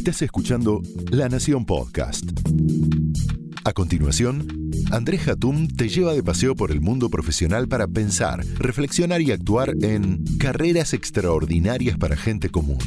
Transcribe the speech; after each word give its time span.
Estás 0.00 0.22
escuchando 0.22 0.80
La 1.10 1.28
Nación 1.28 1.66
Podcast. 1.66 2.24
A 3.64 3.74
continuación, 3.74 4.70
Andrés 4.90 5.28
Hatum 5.28 5.68
te 5.68 5.90
lleva 5.90 6.14
de 6.14 6.22
paseo 6.22 6.56
por 6.56 6.70
el 6.70 6.80
mundo 6.80 7.10
profesional 7.10 7.68
para 7.68 7.86
pensar, 7.86 8.42
reflexionar 8.56 9.20
y 9.20 9.30
actuar 9.30 9.74
en 9.82 10.24
carreras 10.38 10.94
extraordinarias 10.94 11.98
para 11.98 12.16
gente 12.16 12.48
común. 12.48 12.78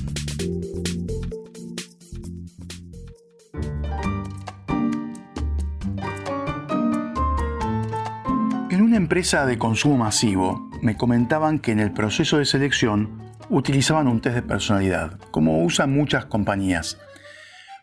En 8.72 8.82
una 8.82 8.98
empresa 8.98 9.46
de 9.46 9.60
consumo 9.60 9.98
masivo 9.98 10.68
me 10.82 10.98
comentaban 10.98 11.60
que 11.60 11.74
en 11.74 11.80
el 11.80 11.94
proceso 11.94 12.40
de 12.40 12.46
selección 12.46 13.23
utilizaban 13.50 14.08
un 14.08 14.22
test 14.22 14.36
de 14.36 14.42
personalidad, 14.42 15.20
como 15.32 15.64
usan 15.64 15.92
muchas 15.92 16.26
compañías. 16.26 16.98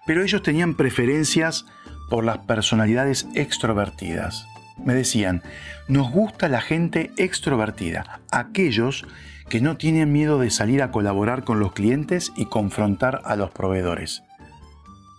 Pero 0.06 0.22
ellos 0.22 0.42
tenían 0.42 0.74
preferencias 0.74 1.66
por 2.08 2.24
las 2.24 2.38
personalidades 2.38 3.26
extrovertidas. 3.34 4.46
Me 4.84 4.94
decían, 4.94 5.42
nos 5.88 6.10
gusta 6.10 6.48
la 6.48 6.60
gente 6.60 7.12
extrovertida, 7.16 8.20
aquellos 8.30 9.06
que 9.48 9.60
no 9.60 9.76
tienen 9.76 10.12
miedo 10.12 10.38
de 10.38 10.50
salir 10.50 10.82
a 10.82 10.90
colaborar 10.90 11.44
con 11.44 11.60
los 11.60 11.72
clientes 11.72 12.32
y 12.36 12.46
confrontar 12.46 13.20
a 13.24 13.36
los 13.36 13.50
proveedores. 13.50 14.22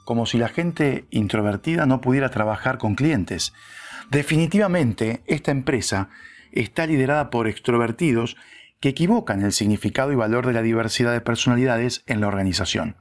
Como 0.05 0.25
si 0.25 0.37
la 0.37 0.47
gente 0.47 1.05
introvertida 1.11 1.85
no 1.85 2.01
pudiera 2.01 2.29
trabajar 2.29 2.77
con 2.77 2.95
clientes. 2.95 3.53
Definitivamente, 4.09 5.21
esta 5.27 5.51
empresa 5.51 6.09
está 6.51 6.85
liderada 6.85 7.29
por 7.29 7.47
extrovertidos 7.47 8.35
que 8.81 8.89
equivocan 8.89 9.43
el 9.43 9.53
significado 9.53 10.11
y 10.11 10.15
valor 10.15 10.45
de 10.47 10.53
la 10.53 10.61
diversidad 10.61 11.13
de 11.13 11.21
personalidades 11.21 12.03
en 12.07 12.19
la 12.19 12.27
organización. 12.27 12.97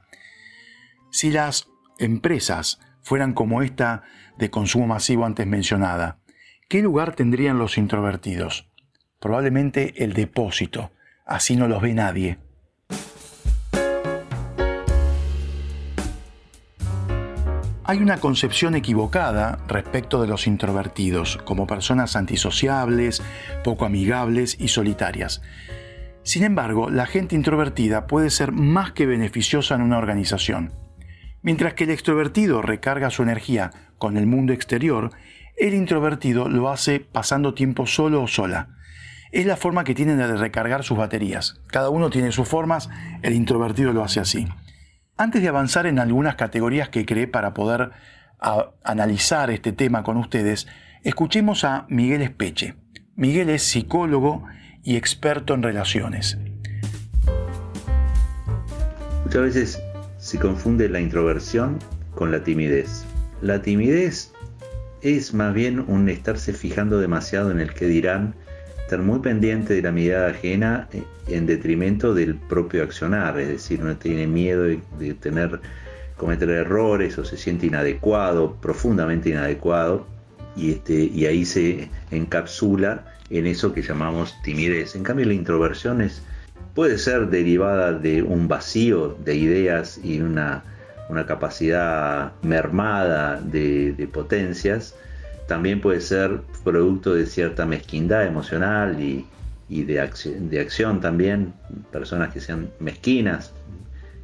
Si 1.11 1.31
las 1.31 1.67
empresas 1.99 2.79
fueran 3.01 3.33
como 3.33 3.61
esta 3.63 4.03
de 4.37 4.49
consumo 4.49 4.87
masivo 4.87 5.25
antes 5.25 5.45
mencionada, 5.47 6.19
¿qué 6.69 6.81
lugar 6.81 7.15
tendrían 7.15 7.57
los 7.57 7.77
introvertidos? 7.77 8.69
Probablemente 9.19 10.03
el 10.03 10.13
depósito, 10.13 10.91
así 11.25 11.55
no 11.55 11.67
los 11.67 11.81
ve 11.81 11.93
nadie. 11.93 12.39
Hay 17.83 17.97
una 17.97 18.19
concepción 18.19 18.75
equivocada 18.75 19.57
respecto 19.67 20.21
de 20.21 20.27
los 20.27 20.45
introvertidos 20.45 21.37
como 21.37 21.65
personas 21.65 22.15
antisociables, 22.15 23.23
poco 23.63 23.85
amigables 23.85 24.55
y 24.59 24.67
solitarias. 24.67 25.41
Sin 26.21 26.43
embargo, 26.43 26.91
la 26.91 27.07
gente 27.07 27.35
introvertida 27.35 28.05
puede 28.05 28.29
ser 28.29 28.51
más 28.51 28.91
que 28.91 29.07
beneficiosa 29.07 29.73
en 29.73 29.81
una 29.81 29.97
organización. 29.97 30.73
Mientras 31.41 31.73
que 31.73 31.85
el 31.85 31.89
extrovertido 31.89 32.61
recarga 32.61 33.09
su 33.09 33.23
energía 33.23 33.71
con 33.97 34.15
el 34.15 34.27
mundo 34.27 34.53
exterior, 34.53 35.09
el 35.57 35.73
introvertido 35.73 36.49
lo 36.49 36.69
hace 36.69 36.99
pasando 36.99 37.55
tiempo 37.55 37.87
solo 37.87 38.21
o 38.21 38.27
sola. 38.27 38.69
Es 39.31 39.47
la 39.47 39.57
forma 39.57 39.83
que 39.83 39.95
tienen 39.95 40.19
de 40.19 40.37
recargar 40.37 40.83
sus 40.83 40.99
baterías. 40.99 41.59
Cada 41.67 41.89
uno 41.89 42.11
tiene 42.11 42.31
sus 42.31 42.47
formas, 42.47 42.89
el 43.23 43.33
introvertido 43.33 43.91
lo 43.91 44.03
hace 44.03 44.19
así. 44.19 44.47
Antes 45.17 45.41
de 45.41 45.47
avanzar 45.47 45.85
en 45.85 45.99
algunas 45.99 46.35
categorías 46.35 46.89
que 46.89 47.05
creé 47.05 47.27
para 47.27 47.53
poder 47.53 47.91
analizar 48.83 49.51
este 49.51 49.71
tema 49.71 50.03
con 50.03 50.17
ustedes, 50.17 50.67
escuchemos 51.03 51.63
a 51.63 51.85
Miguel 51.89 52.21
Espeche. 52.21 52.75
Miguel 53.15 53.49
es 53.49 53.63
psicólogo 53.63 54.45
y 54.83 54.95
experto 54.95 55.53
en 55.53 55.61
relaciones. 55.63 56.37
Muchas 59.23 59.41
veces 59.41 59.81
se 60.17 60.39
confunde 60.39 60.89
la 60.89 60.99
introversión 60.99 61.77
con 62.15 62.31
la 62.31 62.43
timidez. 62.43 63.05
La 63.41 63.61
timidez 63.61 64.33
es 65.01 65.33
más 65.33 65.53
bien 65.53 65.85
un 65.87 66.09
estarse 66.09 66.53
fijando 66.53 66.99
demasiado 66.99 67.51
en 67.51 67.59
el 67.59 67.73
que 67.73 67.85
dirán 67.85 68.35
estar 68.91 69.05
muy 69.05 69.19
pendiente 69.19 69.73
de 69.73 69.81
la 69.81 69.93
mirada 69.93 70.31
ajena 70.31 70.89
eh, 70.91 71.01
en 71.27 71.45
detrimento 71.45 72.13
del 72.13 72.35
propio 72.35 72.83
accionar, 72.83 73.39
es 73.39 73.47
decir, 73.47 73.79
uno 73.81 73.95
tiene 73.95 74.27
miedo 74.27 74.63
de, 74.63 75.13
tener 75.13 75.61
cometer 76.17 76.49
errores 76.49 77.17
o 77.17 77.23
se 77.23 77.37
siente 77.37 77.67
inadecuado, 77.67 78.57
profundamente 78.61 79.29
inadecuado, 79.29 80.05
y, 80.57 80.71
este, 80.71 80.93
y 80.93 81.25
ahí 81.25 81.45
se 81.45 81.87
encapsula 82.11 83.05
en 83.29 83.47
eso 83.47 83.73
que 83.73 83.81
llamamos 83.81 84.35
timidez. 84.43 84.93
En 84.97 85.03
cambio, 85.03 85.25
la 85.25 85.35
introversión 85.35 86.05
puede 86.75 86.97
ser 86.97 87.29
derivada 87.29 87.93
de 87.93 88.21
un 88.21 88.49
vacío 88.49 89.15
de 89.23 89.35
ideas 89.35 90.01
y 90.03 90.19
una, 90.19 90.65
capacidad 91.27 92.33
mermada 92.41 93.39
de 93.39 94.09
potencias, 94.11 94.95
también 95.47 95.81
puede 95.81 96.01
ser 96.01 96.41
producto 96.63 97.13
de 97.13 97.25
cierta 97.25 97.65
mezquindad 97.65 98.25
emocional 98.25 98.99
y, 98.99 99.25
de, 99.69 99.99
acción, 99.99 100.49
de 100.49 100.59
acción 100.59 101.01
también, 101.01 101.53
personas 101.91 102.33
que 102.33 102.39
sean 102.39 102.69
mezquinas, 102.79 103.53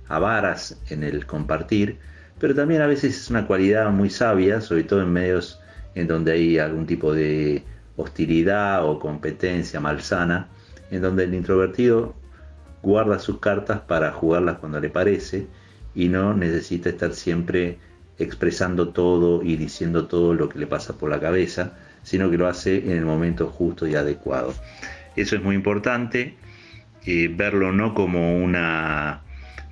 avaras 0.08 0.80
en 0.90 1.04
el 1.04 1.26
compartir, 1.26 1.98
pero 2.40 2.54
también 2.54 2.82
a 2.82 2.88
veces 2.88 3.18
es 3.18 3.30
una 3.30 3.48
cualidad 3.48 3.90
muy 3.92 4.10
sabia, 4.10 4.62
sobre 4.62 4.84
todo 4.84 5.02
en 5.02 5.12
medios 5.12 5.60
en 5.96 6.08
donde 6.08 6.34
hay 6.34 6.60
algún 6.60 6.86
tipo 6.86 7.14
de 7.14 7.64
hostilidad 7.96 8.86
o 8.86 9.00
competencia 9.00 9.80
malsana, 9.80 10.48
en 10.92 11.02
donde 11.02 11.24
el 11.24 11.34
introvertido 11.34 12.14
guarda 12.84 13.20
sus 13.20 13.40
cartas 13.40 13.82
para 13.82 14.12
jugarlas 14.12 14.60
cuando 14.60 14.80
le 14.80 14.90
parece 14.90 15.48
y 15.96 16.08
no 16.08 16.34
necesita 16.34 16.90
estar 16.90 17.14
siempre 17.14 17.80
expresando 18.20 18.90
todo 18.90 19.44
y 19.44 19.56
diciendo 19.56 20.08
todo 20.08 20.34
lo 20.34 20.50
que 20.50 20.60
le 20.60 20.68
pasa 20.68 20.98
por 20.98 21.10
la 21.10 21.20
cabeza, 21.20 21.78
sino 22.04 22.30
que 22.32 22.38
lo 22.38 22.48
hace 22.48 22.78
en 22.78 22.92
el 22.92 23.06
momento 23.06 23.48
justo 23.48 23.88
y 23.88 23.96
adecuado. 23.96 24.54
Eso 25.16 25.36
es 25.36 25.44
muy 25.44 25.56
importante, 25.56 26.36
eh, 27.06 27.30
verlo 27.34 27.72
no 27.72 27.94
como 27.94 28.38
una 28.38 29.22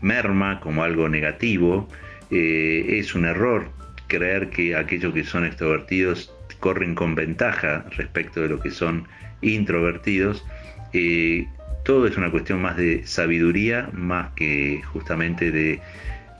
merma, 0.01 0.59
como 0.59 0.83
algo 0.83 1.09
negativo, 1.09 1.87
eh, 2.31 2.97
es 2.99 3.15
un 3.15 3.25
error 3.25 3.69
creer 4.07 4.49
que 4.49 4.75
aquellos 4.75 5.13
que 5.13 5.23
son 5.23 5.45
extrovertidos 5.45 6.33
corren 6.59 6.95
con 6.95 7.15
ventaja 7.15 7.85
respecto 7.97 8.41
de 8.41 8.49
lo 8.49 8.59
que 8.59 8.71
son 8.71 9.07
introvertidos. 9.41 10.45
Eh, 10.93 11.47
todo 11.83 12.07
es 12.07 12.17
una 12.17 12.31
cuestión 12.31 12.61
más 12.61 12.77
de 12.77 13.05
sabiduría, 13.05 13.89
más 13.93 14.31
que 14.35 14.81
justamente 14.91 15.51
de 15.51 15.79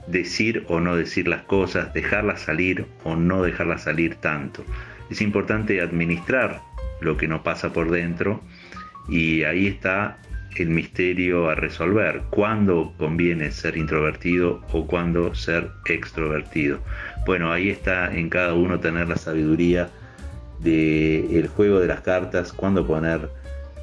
decir 0.06 0.64
o 0.68 0.80
no 0.80 0.96
decir 0.96 1.28
las 1.28 1.42
cosas, 1.42 1.92
dejarlas 1.92 2.42
salir 2.42 2.86
o 3.04 3.16
no 3.16 3.42
dejarlas 3.42 3.84
salir 3.84 4.16
tanto. 4.16 4.64
Es 5.10 5.20
importante 5.20 5.80
administrar 5.80 6.60
lo 7.00 7.16
que 7.16 7.28
no 7.28 7.42
pasa 7.42 7.72
por 7.72 7.90
dentro 7.90 8.40
y 9.08 9.44
ahí 9.44 9.66
está 9.66 10.18
el 10.56 10.70
misterio 10.70 11.50
a 11.50 11.54
resolver, 11.54 12.22
cuándo 12.30 12.94
conviene 12.96 13.50
ser 13.50 13.76
introvertido 13.76 14.62
o 14.72 14.86
cuándo 14.86 15.34
ser 15.34 15.70
extrovertido. 15.86 16.78
Bueno, 17.26 17.52
ahí 17.52 17.68
está 17.68 18.14
en 18.14 18.30
cada 18.30 18.54
uno 18.54 18.80
tener 18.80 19.08
la 19.08 19.16
sabiduría 19.16 19.90
del 20.60 21.48
juego 21.48 21.80
de 21.80 21.88
las 21.88 22.00
cartas, 22.00 22.52
cuándo 22.52 22.86
poner 22.86 23.28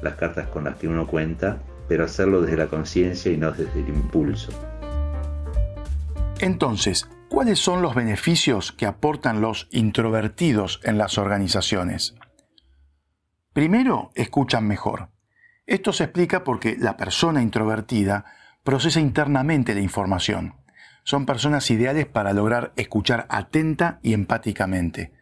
las 0.02 0.14
cartas 0.16 0.48
con 0.48 0.64
las 0.64 0.76
que 0.76 0.88
uno 0.88 1.06
cuenta, 1.06 1.58
pero 1.88 2.04
hacerlo 2.04 2.42
desde 2.42 2.56
la 2.56 2.66
conciencia 2.66 3.30
y 3.30 3.36
no 3.36 3.52
desde 3.52 3.80
el 3.80 3.88
impulso. 3.88 4.52
Entonces, 6.40 7.08
¿cuáles 7.28 7.58
son 7.58 7.80
los 7.80 7.94
beneficios 7.94 8.72
que 8.72 8.86
aportan 8.86 9.40
los 9.40 9.68
introvertidos 9.70 10.80
en 10.84 10.98
las 10.98 11.16
organizaciones? 11.16 12.14
Primero, 13.52 14.10
escuchan 14.14 14.66
mejor. 14.66 15.10
Esto 15.66 15.92
se 15.92 16.04
explica 16.04 16.44
porque 16.44 16.76
la 16.78 16.96
persona 16.96 17.40
introvertida 17.40 18.24
procesa 18.64 19.00
internamente 19.00 19.74
la 19.74 19.80
información. 19.80 20.56
Son 21.04 21.24
personas 21.24 21.70
ideales 21.70 22.06
para 22.06 22.32
lograr 22.32 22.72
escuchar 22.76 23.26
atenta 23.28 24.00
y 24.02 24.12
empáticamente. 24.12 25.12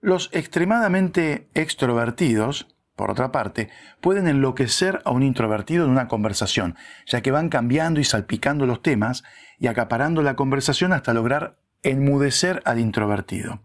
Los 0.00 0.30
extremadamente 0.32 1.48
extrovertidos 1.54 2.74
por 2.98 3.12
otra 3.12 3.32
parte, 3.32 3.70
pueden 4.02 4.26
enloquecer 4.26 5.00
a 5.04 5.12
un 5.12 5.22
introvertido 5.22 5.84
en 5.84 5.90
una 5.90 6.08
conversación, 6.08 6.76
ya 7.06 7.22
que 7.22 7.30
van 7.30 7.48
cambiando 7.48 8.00
y 8.00 8.04
salpicando 8.04 8.66
los 8.66 8.82
temas 8.82 9.22
y 9.58 9.68
acaparando 9.68 10.20
la 10.20 10.34
conversación 10.36 10.92
hasta 10.92 11.14
lograr 11.14 11.60
enmudecer 11.82 12.60
al 12.66 12.80
introvertido. 12.80 13.62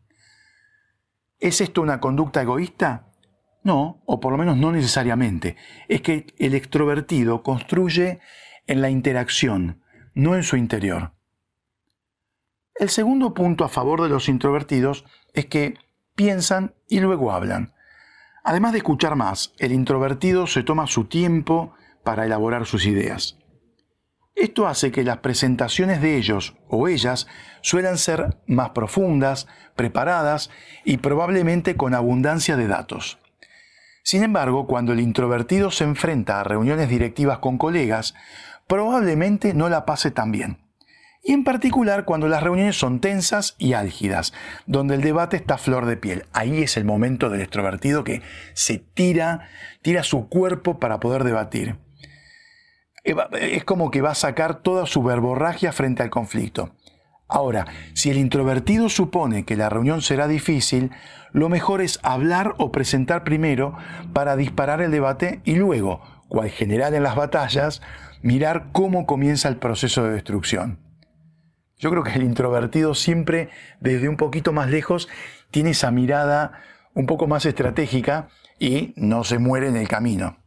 ¿Es 1.39 1.61
esto 1.61 1.81
una 1.81 1.99
conducta 1.99 2.43
egoísta? 2.43 3.07
No, 3.63 4.03
o 4.05 4.19
por 4.19 4.31
lo 4.31 4.37
menos 4.37 4.55
no 4.55 4.71
necesariamente. 4.71 5.57
Es 5.89 6.01
que 6.01 6.27
el 6.37 6.53
extrovertido 6.53 7.41
construye 7.41 8.19
en 8.67 8.81
la 8.81 8.91
interacción, 8.91 9.81
no 10.13 10.35
en 10.35 10.43
su 10.43 10.57
interior. 10.57 11.13
El 12.75 12.89
segundo 12.89 13.33
punto 13.33 13.65
a 13.65 13.69
favor 13.69 14.03
de 14.03 14.09
los 14.09 14.29
introvertidos 14.29 15.05
es 15.33 15.47
que 15.47 15.73
piensan 16.15 16.75
y 16.87 16.99
luego 16.99 17.31
hablan. 17.31 17.73
Además 18.43 18.73
de 18.73 18.79
escuchar 18.79 19.15
más, 19.15 19.53
el 19.57 19.71
introvertido 19.71 20.47
se 20.47 20.63
toma 20.63 20.87
su 20.87 21.05
tiempo 21.05 21.73
para 22.03 22.25
elaborar 22.25 22.65
sus 22.65 22.85
ideas. 22.85 23.37
Esto 24.35 24.67
hace 24.67 24.91
que 24.91 25.03
las 25.03 25.19
presentaciones 25.19 26.01
de 26.01 26.17
ellos 26.17 26.55
o 26.67 26.87
ellas 26.87 27.27
suelan 27.61 27.97
ser 27.97 28.41
más 28.47 28.71
profundas, 28.71 29.47
preparadas 29.75 30.49
y 30.83 30.97
probablemente 30.97 31.77
con 31.77 31.93
abundancia 31.93 32.57
de 32.57 32.67
datos. 32.67 33.19
Sin 34.03 34.23
embargo, 34.23 34.67
cuando 34.67 34.91
el 34.91 34.99
introvertido 34.99 35.71
se 35.71 35.85
enfrenta 35.85 36.41
a 36.41 36.43
reuniones 36.43 36.89
directivas 36.89 37.39
con 37.39 37.57
colegas, 37.57 38.15
probablemente 38.67 39.53
no 39.53 39.69
la 39.69 39.85
pase 39.85 40.11
tan 40.11 40.31
bien. 40.31 40.62
Y 41.25 41.31
en 41.31 41.45
particular 41.45 42.03
cuando 42.03 42.27
las 42.27 42.43
reuniones 42.43 42.75
son 42.75 42.99
tensas 42.99 43.55
y 43.57 43.73
álgidas, 43.73 44.33
donde 44.65 44.95
el 44.95 45.01
debate 45.01 45.37
está 45.37 45.57
flor 45.57 45.85
de 45.85 45.95
piel. 45.95 46.25
Ahí 46.33 46.61
es 46.63 46.75
el 46.75 46.83
momento 46.83 47.29
del 47.29 47.39
extrovertido 47.39 48.03
que 48.03 48.21
se 48.53 48.77
tira, 48.77 49.47
tira 49.81 50.03
su 50.03 50.27
cuerpo 50.27 50.79
para 50.79 50.99
poder 50.99 51.23
debatir. 51.23 51.77
Es 53.03 53.63
como 53.63 53.89
que 53.89 54.01
va 54.01 54.11
a 54.11 54.15
sacar 54.15 54.61
toda 54.61 54.85
su 54.85 55.01
verborragia 55.01 55.71
frente 55.71 56.03
al 56.03 56.09
conflicto. 56.09 56.75
Ahora, 57.29 57.67
si 57.93 58.09
el 58.09 58.17
introvertido 58.17 58.89
supone 58.89 59.45
que 59.45 59.55
la 59.55 59.69
reunión 59.69 60.01
será 60.01 60.27
difícil, 60.27 60.91
lo 61.31 61.47
mejor 61.47 61.81
es 61.81 61.99
hablar 62.03 62.53
o 62.57 62.71
presentar 62.71 63.23
primero 63.23 63.77
para 64.11 64.35
disparar 64.35 64.81
el 64.81 64.91
debate 64.91 65.41
y 65.45 65.55
luego, 65.55 66.01
cual 66.27 66.49
general 66.49 66.93
en 66.93 67.03
las 67.03 67.15
batallas, 67.15 67.81
mirar 68.21 68.67
cómo 68.73 69.05
comienza 69.05 69.47
el 69.47 69.55
proceso 69.55 70.03
de 70.03 70.11
destrucción. 70.11 70.79
Yo 71.77 71.89
creo 71.89 72.03
que 72.03 72.13
el 72.13 72.23
introvertido 72.23 72.95
siempre, 72.95 73.49
desde 73.79 74.09
un 74.09 74.17
poquito 74.17 74.53
más 74.53 74.69
lejos, 74.69 75.09
tiene 75.51 75.71
esa 75.71 75.91
mirada 75.91 76.61
un 76.93 77.05
poco 77.05 77.27
más 77.27 77.45
estratégica 77.45 78.29
y 78.59 78.93
no 78.95 79.23
se 79.23 79.39
muere 79.39 79.67
en 79.67 79.75
el 79.75 79.87
camino. 79.87 80.37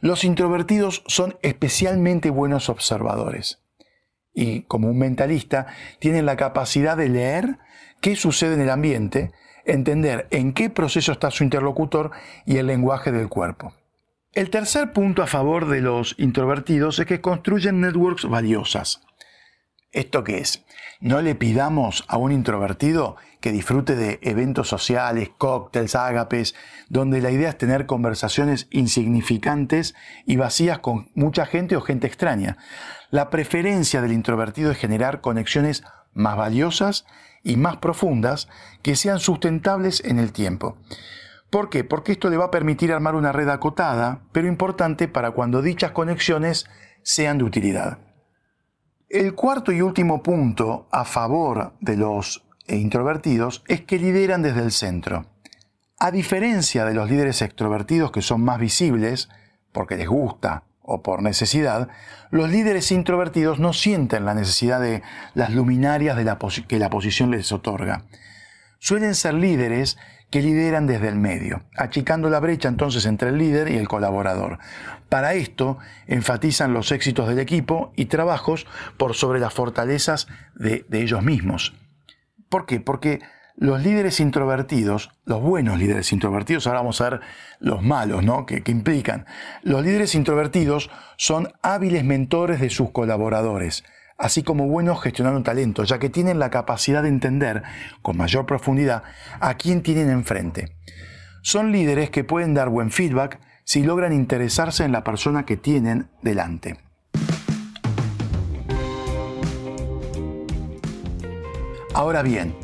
Los 0.00 0.24
introvertidos 0.24 1.04
son 1.06 1.36
especialmente 1.42 2.30
buenos 2.30 2.68
observadores 2.68 3.62
y, 4.34 4.62
como 4.62 4.88
un 4.88 4.98
mentalista, 4.98 5.66
tienen 5.98 6.26
la 6.26 6.36
capacidad 6.36 6.96
de 6.96 7.08
leer 7.08 7.58
qué 8.00 8.16
sucede 8.16 8.54
en 8.54 8.62
el 8.62 8.70
ambiente, 8.70 9.30
entender 9.64 10.26
en 10.30 10.54
qué 10.54 10.70
proceso 10.70 11.12
está 11.12 11.30
su 11.30 11.44
interlocutor 11.44 12.10
y 12.46 12.56
el 12.56 12.66
lenguaje 12.66 13.12
del 13.12 13.28
cuerpo. 13.28 13.74
El 14.32 14.48
tercer 14.50 14.92
punto 14.92 15.22
a 15.22 15.26
favor 15.26 15.68
de 15.68 15.82
los 15.82 16.14
introvertidos 16.18 16.98
es 16.98 17.06
que 17.06 17.20
construyen 17.20 17.80
networks 17.80 18.24
valiosas. 18.28 19.02
¿Esto 19.92 20.24
qué 20.24 20.38
es? 20.38 20.64
No 21.00 21.20
le 21.20 21.34
pidamos 21.34 22.04
a 22.08 22.16
un 22.16 22.32
introvertido 22.32 23.16
que 23.40 23.52
disfrute 23.52 23.94
de 23.94 24.20
eventos 24.22 24.66
sociales, 24.66 25.30
cócteles, 25.36 25.94
ágapes, 25.94 26.54
donde 26.88 27.20
la 27.20 27.30
idea 27.30 27.50
es 27.50 27.58
tener 27.58 27.84
conversaciones 27.84 28.68
insignificantes 28.70 29.94
y 30.24 30.36
vacías 30.36 30.78
con 30.78 31.10
mucha 31.14 31.44
gente 31.44 31.76
o 31.76 31.82
gente 31.82 32.06
extraña. 32.06 32.56
La 33.10 33.28
preferencia 33.28 34.00
del 34.00 34.12
introvertido 34.12 34.70
es 34.70 34.78
generar 34.78 35.20
conexiones 35.20 35.84
más 36.14 36.38
valiosas 36.38 37.04
y 37.42 37.56
más 37.56 37.76
profundas 37.76 38.48
que 38.80 38.96
sean 38.96 39.18
sustentables 39.20 40.02
en 40.04 40.18
el 40.18 40.32
tiempo. 40.32 40.78
¿Por 41.50 41.68
qué? 41.68 41.84
Porque 41.84 42.12
esto 42.12 42.30
le 42.30 42.38
va 42.38 42.46
a 42.46 42.50
permitir 42.50 42.92
armar 42.92 43.14
una 43.14 43.32
red 43.32 43.50
acotada, 43.50 44.20
pero 44.32 44.48
importante 44.48 45.06
para 45.06 45.32
cuando 45.32 45.60
dichas 45.60 45.90
conexiones 45.90 46.64
sean 47.02 47.36
de 47.36 47.44
utilidad. 47.44 47.98
El 49.12 49.34
cuarto 49.34 49.72
y 49.72 49.82
último 49.82 50.22
punto 50.22 50.88
a 50.90 51.04
favor 51.04 51.74
de 51.80 51.98
los 51.98 52.46
introvertidos 52.66 53.62
es 53.68 53.82
que 53.82 53.98
lideran 53.98 54.40
desde 54.40 54.62
el 54.62 54.72
centro. 54.72 55.26
A 55.98 56.10
diferencia 56.10 56.86
de 56.86 56.94
los 56.94 57.10
líderes 57.10 57.42
extrovertidos 57.42 58.10
que 58.10 58.22
son 58.22 58.40
más 58.40 58.58
visibles, 58.58 59.28
porque 59.70 59.98
les 59.98 60.08
gusta 60.08 60.62
o 60.80 61.02
por 61.02 61.20
necesidad, 61.20 61.90
los 62.30 62.48
líderes 62.48 62.90
introvertidos 62.90 63.58
no 63.58 63.74
sienten 63.74 64.24
la 64.24 64.32
necesidad 64.32 64.80
de 64.80 65.02
las 65.34 65.50
luminarias 65.50 66.16
que 66.66 66.78
la 66.78 66.88
posición 66.88 67.30
les 67.30 67.52
otorga. 67.52 68.06
Suelen 68.78 69.14
ser 69.14 69.34
líderes 69.34 69.98
que 70.32 70.40
lideran 70.40 70.86
desde 70.86 71.08
el 71.08 71.16
medio, 71.16 71.62
achicando 71.76 72.30
la 72.30 72.40
brecha 72.40 72.66
entonces 72.66 73.04
entre 73.04 73.28
el 73.28 73.36
líder 73.36 73.70
y 73.70 73.76
el 73.76 73.86
colaborador. 73.86 74.58
Para 75.10 75.34
esto 75.34 75.76
enfatizan 76.06 76.72
los 76.72 76.90
éxitos 76.90 77.28
del 77.28 77.38
equipo 77.38 77.92
y 77.96 78.06
trabajos 78.06 78.66
por 78.96 79.14
sobre 79.14 79.40
las 79.40 79.52
fortalezas 79.52 80.28
de, 80.54 80.86
ellos 80.90 81.22
mismos. 81.22 81.74
¿Por 82.48 82.64
qué? 82.64 82.80
Porque 82.80 83.20
los 83.56 83.82
líderes 83.82 84.20
introvertidos, 84.20 85.10
los 85.26 85.42
buenos 85.42 85.78
líderes 85.78 86.10
introvertidos, 86.14 86.66
ahora 86.66 86.80
vamos 86.80 87.02
a 87.02 87.10
ver 87.10 87.20
los 87.60 87.82
malos, 87.82 88.24
¿no? 88.24 88.46
Que, 88.46 88.62
que, 88.62 88.72
implican. 88.72 89.26
Los 89.62 89.84
líderes 89.84 90.14
introvertidos 90.14 90.90
son 91.18 91.52
hábiles 91.60 92.04
mentores 92.04 92.58
de 92.58 92.70
sus 92.70 92.90
colaboradores, 92.90 93.84
así 94.22 94.44
como 94.44 94.68
buenos 94.68 95.02
gestionando 95.02 95.42
talento, 95.42 95.82
ya 95.82 95.98
que 95.98 96.08
tienen 96.08 96.38
la 96.38 96.48
capacidad 96.48 97.02
de 97.02 97.08
entender 97.08 97.64
con 98.02 98.16
mayor 98.16 98.46
profundidad 98.46 99.02
a 99.40 99.54
quién 99.54 99.82
tienen 99.82 100.10
enfrente. 100.10 100.76
Son 101.42 101.72
líderes 101.72 102.10
que 102.10 102.22
pueden 102.22 102.54
dar 102.54 102.68
buen 102.68 102.92
feedback 102.92 103.40
si 103.64 103.82
logran 103.82 104.12
interesarse 104.12 104.84
en 104.84 104.92
la 104.92 105.02
persona 105.02 105.44
que 105.44 105.56
tienen 105.56 106.08
delante. 106.22 106.78
Ahora 111.92 112.22
bien, 112.22 112.54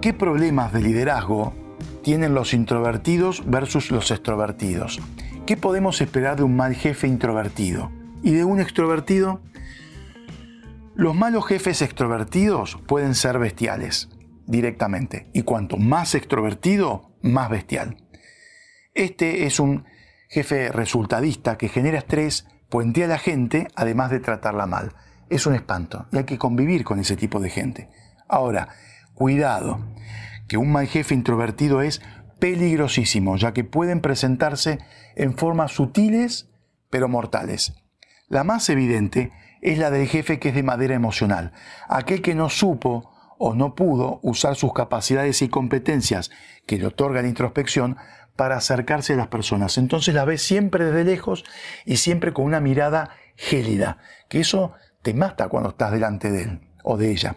¿qué 0.00 0.14
problemas 0.14 0.72
de 0.72 0.80
liderazgo 0.80 1.54
tienen 2.02 2.34
los 2.34 2.54
introvertidos 2.54 3.42
versus 3.46 3.90
los 3.90 4.12
extrovertidos? 4.12 5.00
¿Qué 5.44 5.56
podemos 5.56 6.00
esperar 6.00 6.36
de 6.36 6.44
un 6.44 6.54
mal 6.54 6.74
jefe 6.76 7.08
introvertido? 7.08 7.90
¿Y 8.22 8.30
de 8.30 8.44
un 8.44 8.60
extrovertido? 8.60 9.40
Los 10.96 11.16
malos 11.16 11.44
jefes 11.46 11.82
extrovertidos 11.82 12.78
pueden 12.86 13.16
ser 13.16 13.40
bestiales 13.40 14.08
directamente 14.46 15.28
y 15.32 15.42
cuanto 15.42 15.76
más 15.76 16.14
extrovertido, 16.14 17.16
más 17.20 17.50
bestial. 17.50 17.96
Este 18.94 19.44
es 19.46 19.58
un 19.58 19.86
jefe 20.28 20.70
resultadista 20.70 21.58
que 21.58 21.68
genera 21.68 21.98
estrés, 21.98 22.46
puentea 22.68 23.06
a 23.06 23.08
la 23.08 23.18
gente, 23.18 23.66
además 23.74 24.12
de 24.12 24.20
tratarla 24.20 24.66
mal. 24.66 24.94
Es 25.30 25.46
un 25.46 25.56
espanto 25.56 26.06
y 26.12 26.18
hay 26.18 26.24
que 26.24 26.38
convivir 26.38 26.84
con 26.84 27.00
ese 27.00 27.16
tipo 27.16 27.40
de 27.40 27.50
gente. 27.50 27.88
Ahora, 28.28 28.68
cuidado, 29.14 29.84
que 30.46 30.58
un 30.58 30.70
mal 30.70 30.86
jefe 30.86 31.12
introvertido 31.12 31.82
es 31.82 32.02
peligrosísimo, 32.38 33.36
ya 33.36 33.52
que 33.52 33.64
pueden 33.64 34.00
presentarse 34.00 34.78
en 35.16 35.36
formas 35.36 35.72
sutiles 35.72 36.50
pero 36.88 37.08
mortales. 37.08 37.74
La 38.28 38.44
más 38.44 38.68
evidente 38.68 39.32
es 39.64 39.78
la 39.78 39.90
del 39.90 40.06
jefe 40.06 40.38
que 40.38 40.50
es 40.50 40.54
de 40.54 40.62
madera 40.62 40.94
emocional, 40.94 41.52
aquel 41.88 42.20
que 42.20 42.34
no 42.34 42.50
supo 42.50 43.10
o 43.38 43.54
no 43.54 43.74
pudo 43.74 44.20
usar 44.22 44.56
sus 44.56 44.74
capacidades 44.74 45.40
y 45.40 45.48
competencias 45.48 46.30
que 46.66 46.76
le 46.76 46.86
otorga 46.86 47.22
la 47.22 47.28
introspección 47.28 47.96
para 48.36 48.56
acercarse 48.56 49.14
a 49.14 49.16
las 49.16 49.28
personas. 49.28 49.78
Entonces 49.78 50.14
la 50.14 50.26
ves 50.26 50.42
siempre 50.42 50.84
desde 50.84 51.04
lejos 51.04 51.44
y 51.86 51.96
siempre 51.96 52.34
con 52.34 52.44
una 52.44 52.60
mirada 52.60 53.16
gélida, 53.36 53.98
que 54.28 54.40
eso 54.40 54.74
te 55.02 55.14
mata 55.14 55.48
cuando 55.48 55.70
estás 55.70 55.92
delante 55.92 56.30
de 56.30 56.42
él 56.42 56.60
o 56.82 56.98
de 56.98 57.10
ella. 57.10 57.36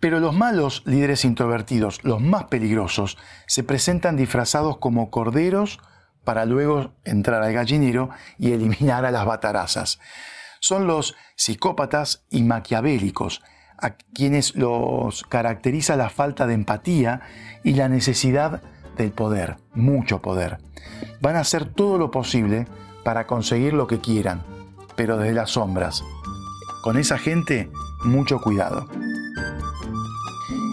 Pero 0.00 0.18
los 0.18 0.34
malos 0.34 0.82
líderes 0.84 1.24
introvertidos, 1.24 2.02
los 2.02 2.20
más 2.20 2.44
peligrosos, 2.44 3.18
se 3.46 3.62
presentan 3.62 4.16
disfrazados 4.16 4.78
como 4.78 5.10
corderos 5.10 5.78
para 6.24 6.44
luego 6.44 6.96
entrar 7.04 7.44
al 7.44 7.52
gallinero 7.52 8.10
y 8.36 8.50
eliminar 8.50 9.04
a 9.04 9.12
las 9.12 9.24
batarazas 9.24 10.00
son 10.60 10.86
los 10.86 11.14
psicópatas 11.36 12.24
y 12.30 12.42
maquiavélicos, 12.42 13.42
a 13.78 13.90
quienes 13.90 14.56
los 14.56 15.22
caracteriza 15.24 15.96
la 15.96 16.10
falta 16.10 16.46
de 16.46 16.54
empatía 16.54 17.20
y 17.62 17.74
la 17.74 17.88
necesidad 17.88 18.62
del 18.96 19.12
poder, 19.12 19.56
mucho 19.74 20.22
poder. 20.22 20.58
Van 21.20 21.36
a 21.36 21.40
hacer 21.40 21.66
todo 21.66 21.98
lo 21.98 22.10
posible 22.10 22.66
para 23.04 23.26
conseguir 23.26 23.74
lo 23.74 23.86
que 23.86 24.00
quieran, 24.00 24.42
pero 24.96 25.18
desde 25.18 25.34
las 25.34 25.50
sombras. 25.50 26.02
Con 26.82 26.96
esa 26.96 27.18
gente, 27.18 27.70
mucho 28.04 28.40
cuidado. 28.40 28.88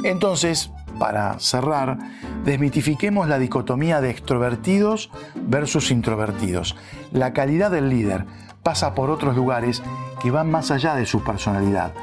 Entonces, 0.04 0.72
para 1.00 1.40
cerrar, 1.40 1.98
desmitifiquemos 2.46 3.28
la 3.28 3.40
dicotomía 3.40 4.02
de 4.02 4.10
extrovertidos 4.10 5.10
versus 5.36 5.92
introvertidos. 5.92 6.75
La 7.12 7.34
calidad 7.34 7.72
del 7.72 7.90
líder 7.90 8.25
pasa 8.63 8.96
por 8.96 9.10
otros 9.10 9.36
lugares 9.36 9.84
que 10.22 10.32
van 10.32 10.50
más 10.50 10.72
allá 10.72 10.96
de 10.96 11.05
su 11.05 11.22
personalidad. 11.24 11.93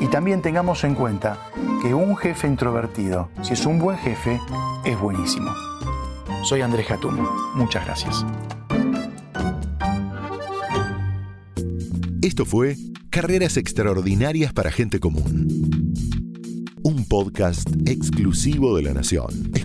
Y 0.00 0.08
también 0.08 0.42
tengamos 0.42 0.82
en 0.84 0.94
cuenta 0.94 1.38
que 1.82 1.94
un 1.94 2.16
jefe 2.16 2.46
introvertido, 2.46 3.28
si 3.42 3.52
es 3.52 3.64
un 3.64 3.78
buen 3.78 3.96
jefe, 3.98 4.40
es 4.84 4.98
buenísimo. 4.98 5.50
Soy 6.42 6.62
Andrés 6.62 6.86
Jatún. 6.86 7.26
Muchas 7.54 7.84
gracias. 7.84 8.24
Esto 12.22 12.44
fue 12.44 12.76
Carreras 13.10 13.56
Extraordinarias 13.56 14.52
para 14.52 14.70
Gente 14.70 15.00
Común. 15.00 15.94
Un 16.82 17.06
podcast 17.06 17.68
exclusivo 17.86 18.76
de 18.76 18.82
la 18.82 18.94
Nación. 18.94 19.49